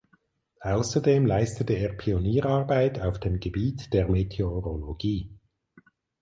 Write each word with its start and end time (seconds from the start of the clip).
Außerdem 0.61 1.27
leistete 1.27 1.73
er 1.73 1.93
Pionierarbeit 1.93 2.99
auf 3.01 3.19
dem 3.19 3.39
Gebiet 3.39 3.93
der 3.93 4.07
Meteorologie. 4.07 5.37